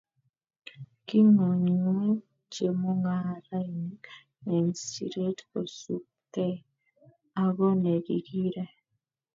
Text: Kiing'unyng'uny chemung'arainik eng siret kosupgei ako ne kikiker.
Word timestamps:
Kiing'unyng'uny 1.07 2.11
chemung'arainik 2.53 4.05
eng 4.53 4.71
siret 4.83 5.37
kosupgei 5.49 6.55
ako 7.43 7.65
ne 7.81 7.93
kikiker. 8.05 8.69